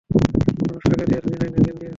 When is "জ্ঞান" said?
1.57-1.63